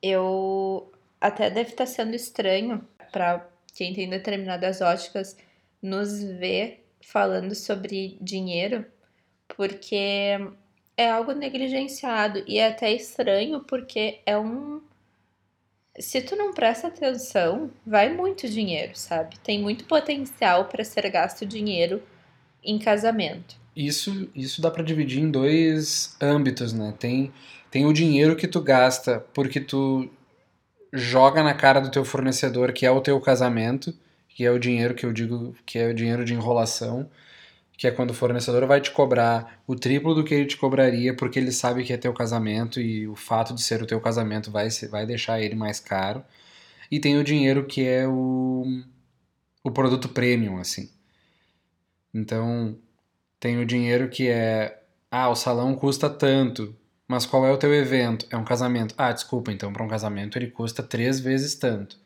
[0.00, 0.90] Eu
[1.20, 5.36] até deve estar tá sendo estranho para quem tem determinadas óticas
[5.82, 8.86] nos ver falando sobre dinheiro,
[9.56, 10.38] porque
[10.96, 14.80] é algo negligenciado e é até estranho porque é um
[15.98, 19.38] se tu não presta atenção, vai muito dinheiro, sabe?
[19.40, 22.02] Tem muito potencial para ser gasto dinheiro
[22.64, 23.56] em casamento.
[23.76, 26.94] Isso, isso dá para dividir em dois âmbitos, né?
[26.98, 27.32] Tem,
[27.70, 30.08] tem o dinheiro que tu gasta porque tu
[30.92, 33.94] joga na cara do teu fornecedor, que é o teu casamento,
[34.34, 37.08] que é o dinheiro que eu digo que é o dinheiro de enrolação
[37.82, 41.16] que é quando o fornecedor vai te cobrar o triplo do que ele te cobraria
[41.16, 44.52] porque ele sabe que é teu casamento e o fato de ser o teu casamento
[44.52, 46.22] vai, vai deixar ele mais caro.
[46.88, 48.64] E tem o dinheiro que é o,
[49.64, 50.90] o produto premium, assim.
[52.14, 52.78] Então,
[53.40, 56.76] tem o dinheiro que é, ah, o salão custa tanto,
[57.08, 58.26] mas qual é o teu evento?
[58.30, 58.94] É um casamento.
[58.96, 61.98] Ah, desculpa, então para um casamento ele custa três vezes tanto.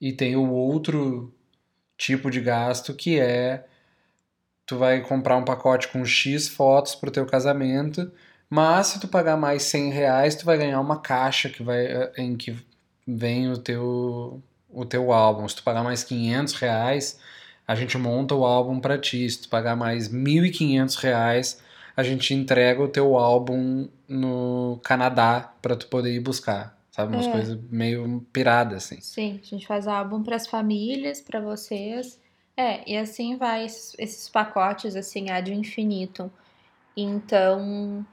[0.00, 1.32] E tem o outro
[1.96, 3.64] tipo de gasto que é
[4.66, 8.10] tu vai comprar um pacote com X fotos pro teu casamento,
[8.48, 12.12] mas se tu pagar mais 100 reais, tu vai ganhar uma caixa que vai, eh,
[12.18, 12.56] em que
[13.06, 15.48] vem o teu, o teu álbum.
[15.48, 17.20] Se tu pagar mais 500 reais,
[17.66, 19.28] a gente monta o álbum para ti.
[19.28, 21.60] Se tu pagar mais 1.500 reais,
[21.96, 26.76] a gente entrega o teu álbum no Canadá para tu poder ir buscar.
[26.94, 27.32] Sabe, umas é.
[27.32, 29.00] coisas meio piradas, assim.
[29.00, 32.20] Sim, a gente faz álbum para as famílias, para vocês.
[32.56, 36.30] É, e assim vai esses pacotes assim ad infinitum.
[36.96, 38.06] Então,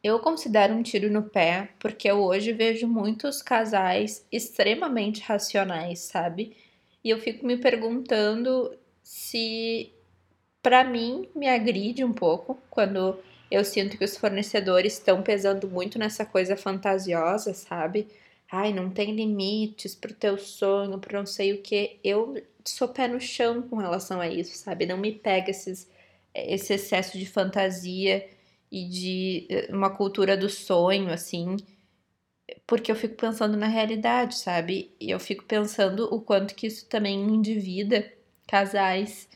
[0.00, 6.56] eu considero um tiro no pé, porque eu hoje vejo muitos casais extremamente racionais, sabe?
[7.02, 9.92] E eu fico me perguntando se
[10.62, 13.18] para mim, me agride um pouco quando
[13.50, 18.08] eu sinto que os fornecedores estão pesando muito nessa coisa fantasiosa, sabe?
[18.50, 21.98] Ai, não tem limites pro teu sonho, pro não sei o que.
[22.04, 24.86] Eu sou pé no chão com relação a isso, sabe?
[24.86, 25.90] Não me pega esses,
[26.34, 28.28] esse excesso de fantasia
[28.70, 31.56] e de eh, uma cultura do sonho, assim,
[32.66, 34.94] porque eu fico pensando na realidade, sabe?
[35.00, 38.12] E eu fico pensando o quanto que isso também endivida
[38.46, 39.28] casais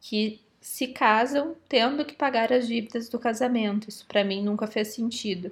[0.00, 3.88] que se casam tendo que pagar as dívidas do casamento.
[3.88, 5.50] Isso para mim nunca fez sentido.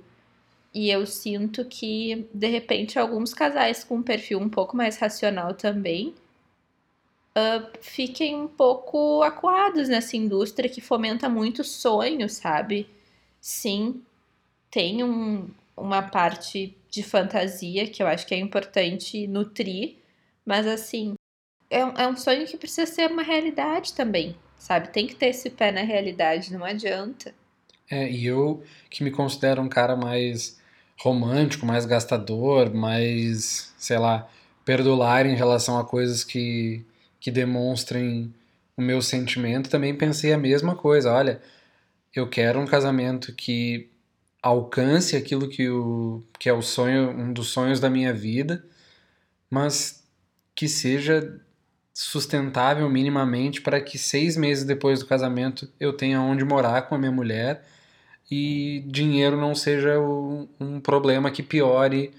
[0.74, 5.54] E eu sinto que, de repente, alguns casais com um perfil um pouco mais racional
[5.54, 6.14] também
[7.34, 12.86] uh, fiquem um pouco acuados nessa indústria que fomenta muito sonho, sabe?
[13.40, 14.02] Sim,
[14.70, 19.96] tem um, uma parte de fantasia que eu acho que é importante nutrir,
[20.44, 21.14] mas assim,
[21.70, 24.88] é, é um sonho que precisa ser uma realidade também, sabe?
[24.88, 27.32] Tem que ter esse pé na realidade, não adianta.
[27.88, 30.58] É, e eu que me considero um cara mais
[30.98, 34.28] romântico, mais gastador, mais, sei lá,
[34.64, 36.84] perdular em relação a coisas que,
[37.20, 38.34] que demonstrem
[38.76, 41.12] o meu sentimento, também pensei a mesma coisa.
[41.12, 41.40] Olha,
[42.12, 43.88] eu quero um casamento que
[44.42, 48.64] alcance aquilo que, o, que é o sonho, um dos sonhos da minha vida,
[49.48, 50.04] mas
[50.56, 51.40] que seja
[51.96, 56.98] sustentável minimamente para que seis meses depois do casamento eu tenha onde morar com a
[56.98, 57.64] minha mulher
[58.30, 62.12] e dinheiro não seja o, um problema que piore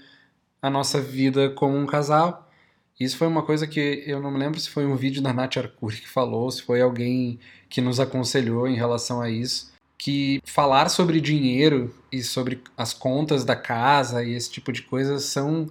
[0.60, 2.50] a nossa vida como um casal.
[2.98, 5.58] Isso foi uma coisa que eu não me lembro se foi um vídeo da Nath
[5.58, 7.38] Arcuri que falou, se foi alguém
[7.68, 13.44] que nos aconselhou em relação a isso, que falar sobre dinheiro e sobre as contas
[13.44, 15.70] da casa e esse tipo de coisas são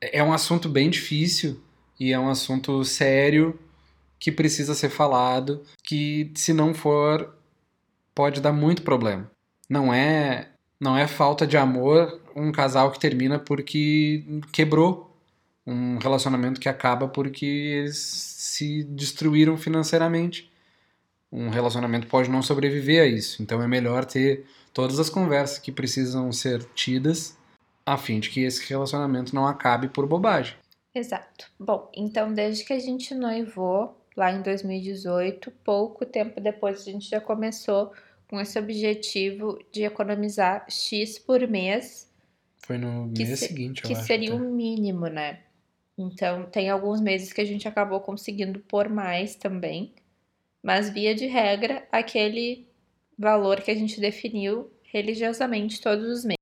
[0.00, 1.60] é um assunto bem difícil
[2.02, 3.58] e é um assunto sério
[4.18, 7.34] que precisa ser falado, que se não for
[8.14, 9.30] pode dar muito problema.
[9.68, 10.48] Não é
[10.80, 15.16] não é falta de amor um casal que termina porque quebrou
[15.66, 20.50] um relacionamento que acaba porque eles se destruíram financeiramente
[21.32, 23.42] um relacionamento pode não sobreviver a isso.
[23.42, 27.38] Então é melhor ter todas as conversas que precisam ser tidas
[27.86, 30.54] a fim de que esse relacionamento não acabe por bobagem.
[30.94, 31.50] Exato.
[31.58, 37.08] Bom, então desde que a gente noivou lá em 2018, pouco tempo depois a gente
[37.08, 37.92] já começou
[38.28, 42.10] com esse objetivo de economizar X por mês.
[42.58, 44.36] Foi no mês se, seguinte, eu Que acho, seria tá?
[44.36, 45.40] o mínimo, né?
[45.98, 49.92] Então, tem alguns meses que a gente acabou conseguindo por mais também
[50.62, 52.66] mas via de regra, aquele
[53.18, 56.36] valor que a gente definiu religiosamente todos os meses.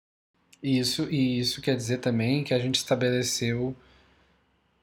[0.62, 3.74] Isso, e isso quer dizer também que a gente estabeleceu,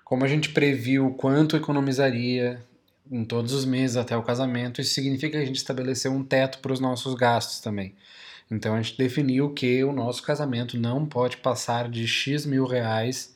[0.07, 2.63] como a gente previu quanto economizaria
[3.11, 6.59] em todos os meses até o casamento, isso significa que a gente estabeleceu um teto
[6.59, 7.93] para os nossos gastos também.
[8.49, 13.35] Então a gente definiu que o nosso casamento não pode passar de X mil reais,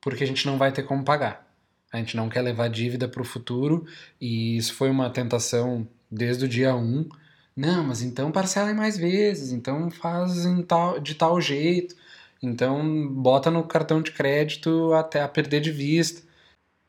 [0.00, 1.44] porque a gente não vai ter como pagar.
[1.92, 3.84] A gente não quer levar dívida para o futuro
[4.20, 7.08] e isso foi uma tentação desde o dia 1.
[7.56, 10.32] Não, mas então parcela mais vezes, então faz
[10.68, 11.96] tal, de tal jeito,
[12.42, 16.26] então bota no cartão de crédito até a perder de vista.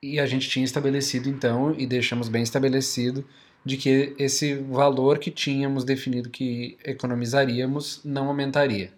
[0.01, 3.25] E a gente tinha estabelecido então, e deixamos bem estabelecido,
[3.65, 8.93] de que esse valor que tínhamos definido que economizaríamos não aumentaria.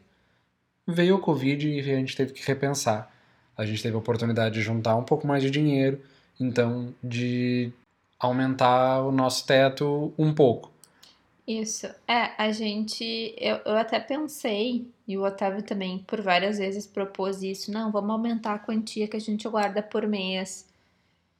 [0.88, 3.12] Veio o Covid e a gente teve que repensar
[3.62, 6.02] a gente teve a oportunidade de juntar um pouco mais de dinheiro,
[6.40, 7.72] então de
[8.20, 10.71] aumentar o nosso teto um pouco.
[11.48, 11.88] Isso.
[12.08, 13.36] É, a gente.
[13.38, 18.12] Eu, eu até pensei, e o Otávio também por várias vezes propôs isso: não, vamos
[18.12, 20.68] aumentar a quantia que a gente guarda por mês.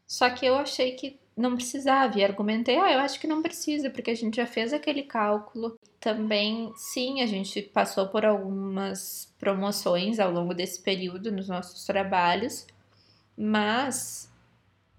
[0.08, 3.90] Só que eu achei que não precisava e argumentei, ah, eu acho que não precisa,
[3.90, 5.80] porque a gente já fez aquele cálculo.
[6.00, 12.68] Também, sim, a gente passou por algumas promoções ao longo desse período nos nossos trabalhos,
[13.38, 14.30] mas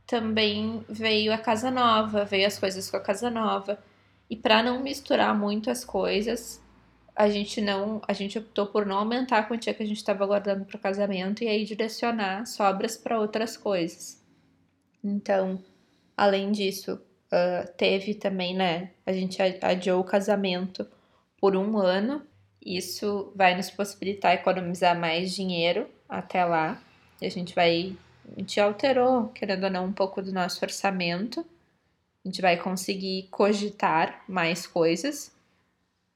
[0.06, 3.78] também veio a casa nova, veio as coisas com a casa nova.
[4.32, 6.60] E para não misturar muito as coisas,
[7.14, 10.26] a gente não, a gente optou por não aumentar a quantia que a gente estava
[10.26, 14.22] guardando para o casamento e aí direcionar sobras para outras coisas.
[15.04, 15.60] Então,
[16.16, 17.00] Além disso,
[17.32, 18.90] uh, teve também, né?
[19.04, 20.86] A gente adiou o casamento
[21.40, 22.22] por um ano.
[22.64, 26.80] Isso vai nos possibilitar economizar mais dinheiro até lá.
[27.20, 27.96] E a gente vai.
[28.36, 31.44] A gente alterou, querendo ou não, um pouco do nosso orçamento.
[32.24, 35.32] A gente vai conseguir cogitar mais coisas.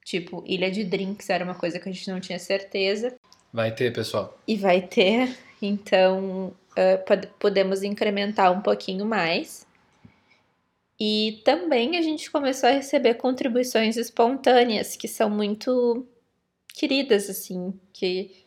[0.04, 3.16] Tipo, Ilha de Drinks era uma coisa que a gente não tinha certeza.
[3.52, 4.38] Vai ter, pessoal.
[4.46, 5.36] E vai ter.
[5.60, 9.66] Então, uh, podemos incrementar um pouquinho mais.
[10.98, 16.06] E também a gente começou a receber contribuições espontâneas, que são muito
[16.74, 18.44] queridas, assim, que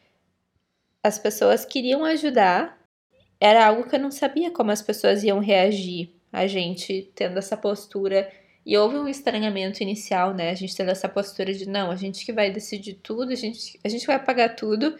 [1.03, 2.77] as pessoas queriam ajudar.
[3.39, 7.57] Era algo que eu não sabia como as pessoas iam reagir, a gente tendo essa
[7.57, 8.31] postura.
[8.65, 10.51] E houve um estranhamento inicial, né?
[10.51, 13.79] A gente tendo essa postura de não, a gente que vai decidir tudo, a gente,
[13.83, 14.95] a gente vai pagar tudo,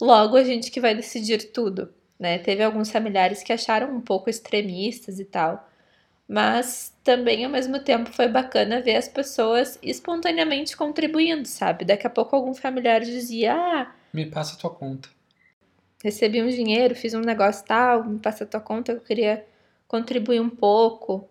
[0.00, 2.38] logo a gente que vai decidir tudo, né?
[2.38, 5.68] Teve alguns familiares que acharam um pouco extremistas e tal.
[6.26, 11.84] Mas também, ao mesmo tempo, foi bacana ver as pessoas espontaneamente contribuindo, sabe?
[11.84, 15.08] Daqui a pouco algum familiar dizia: Ah, Me passa tua conta.
[16.02, 19.44] recebi um dinheiro, fiz um negócio tal, me passa tua conta, eu queria
[19.92, 21.28] contribuir um pouco.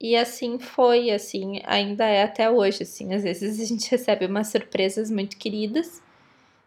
[0.00, 3.14] E assim foi, assim, ainda é até hoje, assim.
[3.14, 6.02] Às vezes a gente recebe umas surpresas muito queridas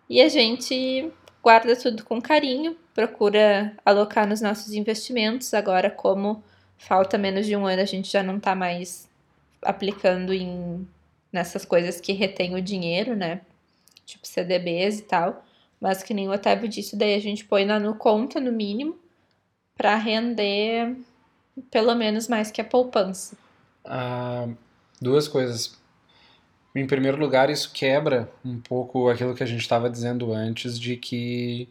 [0.10, 1.12] e a gente
[1.44, 5.54] guarda tudo com carinho, procura alocar nos nossos investimentos.
[5.54, 6.42] Agora, como
[6.78, 9.10] falta menos de um ano, a gente já não tá mais
[9.62, 10.88] aplicando em
[11.32, 13.42] nessas coisas que retém o dinheiro, né?
[14.06, 15.46] Tipo CDBs e tal.
[15.80, 18.98] Mas que nem o Otávio disse, daí a gente põe na no conta, no mínimo,
[19.78, 20.98] para render
[21.72, 23.38] pelo menos mais que a poupança.
[23.86, 24.48] Ah,
[25.02, 25.78] duas coisas.
[26.76, 30.96] Em primeiro lugar, isso quebra um pouco aquilo que a gente estava dizendo antes de
[30.96, 31.68] que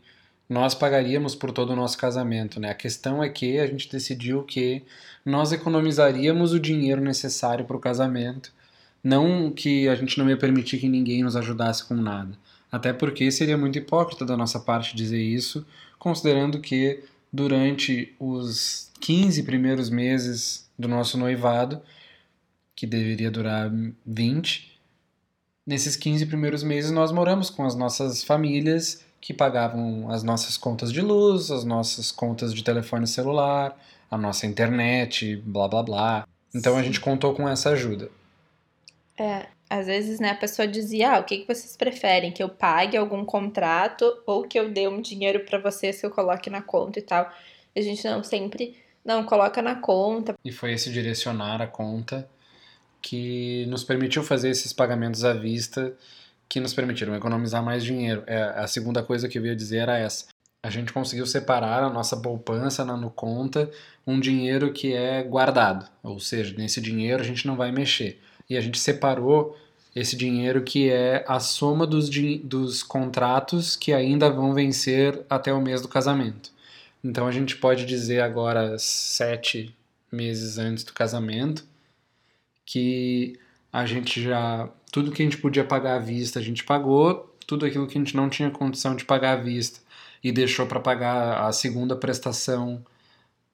[0.48, 2.70] nós pagaríamos por todo o nosso casamento, né?
[2.70, 4.82] A questão é que a gente decidiu que
[5.24, 8.52] nós economizaríamos o dinheiro necessário para o casamento,
[9.04, 12.36] não que a gente não ia permitir que ninguém nos ajudasse com nada.
[12.72, 15.66] Até porque seria muito hipócrita da nossa parte dizer isso,
[15.98, 21.82] considerando que durante os 15 primeiros meses do nosso noivado,
[22.74, 23.70] que deveria durar
[24.06, 24.78] 20,
[25.66, 30.92] nesses 15 primeiros meses nós moramos com as nossas famílias que pagavam as nossas contas
[30.92, 33.76] de luz, as nossas contas de telefone celular,
[34.10, 36.28] a nossa internet, blá blá blá.
[36.54, 38.10] Então a gente contou com essa ajuda.
[39.18, 42.32] É, às vezes, né, a pessoa dizia, ah, o que, que vocês preferem?
[42.32, 46.10] Que eu pague algum contrato ou que eu dê um dinheiro para vocês que eu
[46.10, 47.30] coloque na conta e tal.
[47.76, 50.34] E a gente não sempre, não, coloca na conta.
[50.44, 52.28] E foi esse direcionar a conta
[53.02, 55.94] que nos permitiu fazer esses pagamentos à vista,
[56.48, 58.24] que nos permitiram economizar mais dinheiro.
[58.26, 60.26] É, a segunda coisa que eu ia dizer era essa.
[60.64, 63.70] A gente conseguiu separar a nossa poupança na no conta
[64.06, 68.20] um dinheiro que é guardado, ou seja, nesse dinheiro a gente não vai mexer.
[68.48, 69.56] E a gente separou
[69.94, 72.08] esse dinheiro que é a soma dos,
[72.42, 76.50] dos contratos que ainda vão vencer até o mês do casamento.
[77.02, 79.74] Então a gente pode dizer agora, sete
[80.10, 81.64] meses antes do casamento,
[82.64, 83.38] que
[83.72, 84.68] a gente já.
[84.90, 88.00] Tudo que a gente podia pagar à vista, a gente pagou, tudo aquilo que a
[88.00, 89.80] gente não tinha condição de pagar à vista
[90.22, 92.84] e deixou para pagar a segunda prestação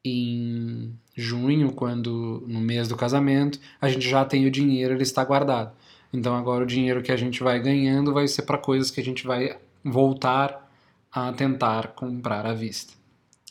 [0.05, 5.25] em junho, quando no mês do casamento, a gente já tem o dinheiro, ele está
[5.25, 5.75] guardado.
[6.13, 9.05] Então agora o dinheiro que a gente vai ganhando vai ser para coisas que a
[9.05, 10.71] gente vai voltar
[11.11, 12.93] a tentar comprar à vista.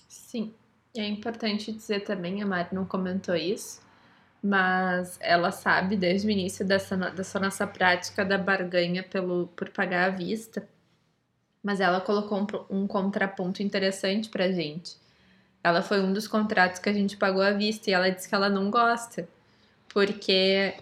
[0.08, 0.54] Sim.
[0.96, 3.82] É importante dizer também, a Mari não comentou isso,
[4.42, 10.08] mas ela sabe desde o início dessa, dessa nossa prática da barganha pelo, por pagar
[10.08, 10.68] à vista.
[11.64, 14.98] Mas ela colocou um, um contraponto interessante pra gente.
[15.64, 18.36] Ela foi um dos contratos que a gente pagou à vista e ela disse que
[18.36, 19.28] ela não gosta.
[19.88, 20.74] Porque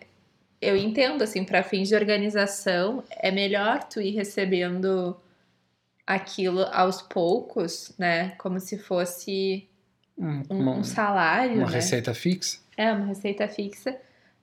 [0.62, 5.16] eu entendo, assim, para fins de organização, é melhor tu ir recebendo
[6.06, 8.32] aquilo aos poucos, né?
[8.38, 9.68] Como se fosse
[10.18, 11.58] um, um, um salário.
[11.58, 11.74] Uma né?
[11.74, 12.60] receita fixa?
[12.76, 13.98] É, uma receita fixa,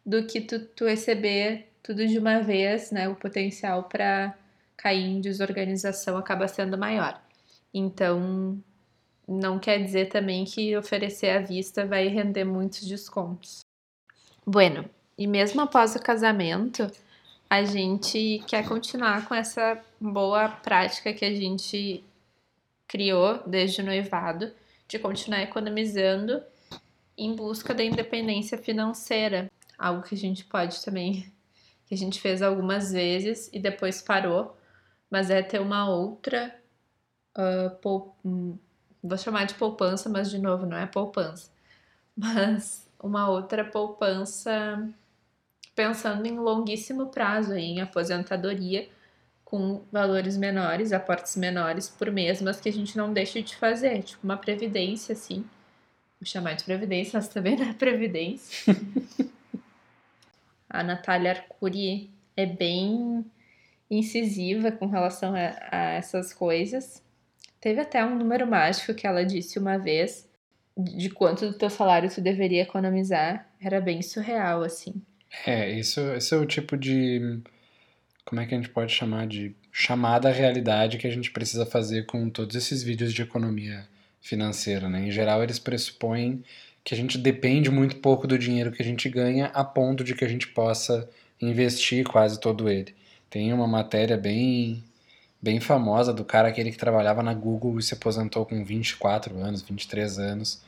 [0.05, 3.09] do que tu, tu receber tudo de uma vez, né?
[3.09, 4.35] O potencial para
[4.77, 7.21] cair em desorganização acaba sendo maior.
[7.73, 8.63] Então,
[9.29, 13.61] não quer dizer também que oferecer à vista vai render muitos descontos.
[14.47, 16.91] Bueno, e mesmo após o casamento,
[17.51, 22.03] a gente quer continuar com essa boa prática que a gente
[22.87, 24.51] criou desde o noivado,
[24.89, 26.43] de continuar economizando
[27.17, 31.31] em busca da independência financeira, algo que a gente pode também,
[31.87, 34.57] que a gente fez algumas vezes e depois parou,
[35.11, 36.55] mas é ter uma outra,
[37.37, 37.77] uh,
[39.03, 41.51] vou chamar de poupança, mas de novo não é poupança,
[42.17, 44.89] mas uma outra poupança
[45.75, 48.89] pensando em longuíssimo prazo, em aposentadoria,
[49.45, 54.03] com valores menores, aportes menores por mês, mas que a gente não deixa de fazer,
[54.03, 55.45] tipo uma previdência, assim.
[56.21, 58.77] Vou chamar de previdência, mas também não é previdência.
[60.69, 63.25] a Natália Arcuri é bem
[63.89, 67.03] incisiva com relação a, a essas coisas.
[67.61, 70.29] Teve até um número mágico que ela disse uma vez
[70.77, 74.95] de quanto do teu salário tu deveria economizar Era bem surreal, assim.
[75.45, 77.41] É, isso, esse é o tipo de.
[78.25, 81.65] Como é que a gente pode chamar de chamada à realidade que a gente precisa
[81.65, 83.87] fazer com todos esses vídeos de economia
[84.21, 85.07] financeira, né?
[85.07, 86.43] Em geral, eles pressupõem
[86.85, 90.15] que a gente depende muito pouco do dinheiro que a gente ganha a ponto de
[90.15, 91.09] que a gente possa
[91.41, 92.95] investir quase todo ele.
[93.31, 94.83] Tem uma matéria bem
[95.41, 99.63] bem famosa do cara aquele que trabalhava na Google e se aposentou com 24 anos,
[99.63, 100.63] 23 anos,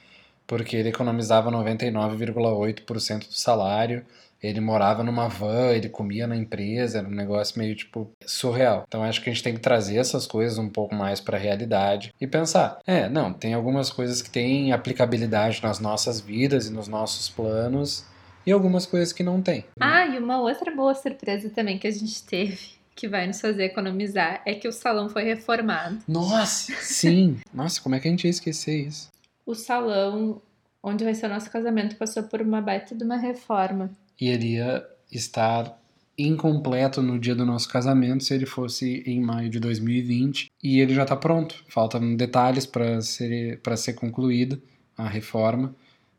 [0.46, 4.04] porque ele economizava 99,8% do salário
[4.42, 8.84] ele morava numa van, ele comia na empresa, era um negócio meio tipo surreal.
[8.88, 11.40] Então acho que a gente tem que trazer essas coisas um pouco mais para a
[11.40, 16.72] realidade e pensar: é, não, tem algumas coisas que têm aplicabilidade nas nossas vidas e
[16.72, 18.06] nos nossos planos
[18.46, 19.66] e algumas coisas que não tem.
[19.78, 23.64] Ah, e uma outra boa surpresa também que a gente teve que vai nos fazer
[23.64, 25.98] economizar é que o salão foi reformado.
[26.06, 27.38] Nossa, sim.
[27.52, 29.10] Nossa, como é que a gente ia esquecer isso?
[29.46, 30.40] O salão
[30.82, 35.78] onde vai ser o nosso casamento passou por uma baita de uma reforma iria estar
[36.18, 40.94] incompleto no dia do nosso casamento se ele fosse em maio de 2020 e ele
[40.94, 41.64] já está pronto.
[41.68, 44.60] Faltam detalhes para ser para ser concluída
[44.96, 45.74] a reforma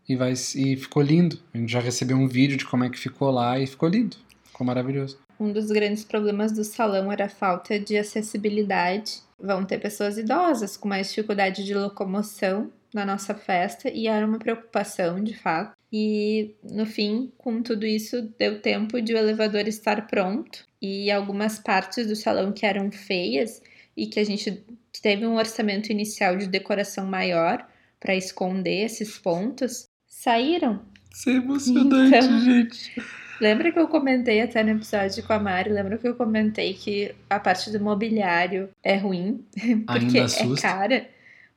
[0.10, 1.40] e vai e ficou lindo.
[1.54, 4.18] A gente já recebeu um vídeo de como é que ficou lá e ficou lindo.
[4.46, 5.20] Ficou maravilhoso.
[5.42, 9.24] Um dos grandes problemas do salão era a falta de acessibilidade.
[9.40, 14.38] Vão ter pessoas idosas com mais dificuldade de locomoção na nossa festa e era uma
[14.38, 15.76] preocupação de fato.
[15.92, 21.58] E no fim, com tudo isso, deu tempo de o elevador estar pronto e algumas
[21.58, 23.64] partes do salão que eram feias
[23.98, 24.64] e que a gente
[25.02, 27.68] teve um orçamento inicial de decoração maior
[28.00, 30.86] para esconder esses pontos, saíram.
[31.12, 33.02] Isso é emocionante, então, gente.
[33.42, 35.72] Lembra que eu comentei até no episódio com a Mari?
[35.72, 39.44] Lembra que eu comentei que a parte do mobiliário é ruim?
[39.88, 41.08] Porque é cara.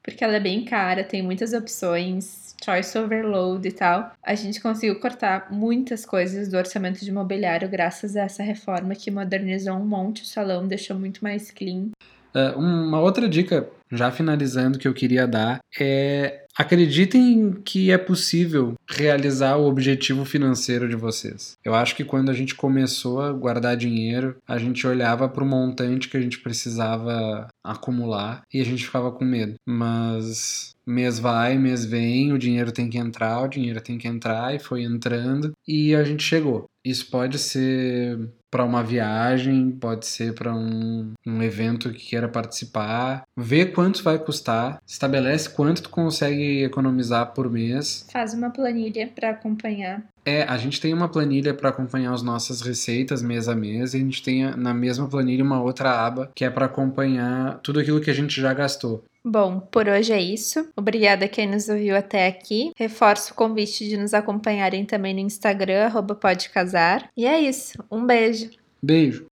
[0.02, 4.98] Porque ela é bem cara, tem muitas opções choice overload e tal, a gente conseguiu
[4.98, 10.22] cortar muitas coisas do orçamento de mobiliário graças a essa reforma que modernizou um monte
[10.22, 11.90] o salão, deixou muito mais clean.
[12.34, 18.74] Uh, uma outra dica, já finalizando, que eu queria dar é acreditem que é possível
[18.88, 21.54] realizar o objetivo financeiro de vocês.
[21.64, 25.46] Eu acho que quando a gente começou a guardar dinheiro, a gente olhava para o
[25.46, 29.54] montante que a gente precisava acumular e a gente ficava com medo.
[29.66, 34.54] Mas mês vai, mês vem, o dinheiro tem que entrar, o dinheiro tem que entrar
[34.54, 36.66] e foi entrando e a gente chegou.
[36.84, 38.18] Isso pode ser
[38.54, 43.26] para uma viagem, pode ser para um, um evento que queira participar.
[43.36, 48.06] Vê quanto vai custar, estabelece quanto tu consegue economizar por mês.
[48.12, 50.04] Faz uma planilha para acompanhar.
[50.24, 53.98] É, a gente tem uma planilha para acompanhar as nossas receitas mês a mês e
[53.98, 58.00] a gente tem na mesma planilha uma outra aba que é para acompanhar tudo aquilo
[58.00, 59.04] que a gente já gastou.
[59.26, 60.68] Bom, por hoje é isso.
[60.76, 62.72] Obrigada a quem nos ouviu até aqui.
[62.76, 67.08] Reforço o convite de nos acompanharem também no Instagram, podcasar.
[67.16, 67.82] E é isso.
[67.90, 68.50] Um beijo.
[68.82, 69.26] Beijo.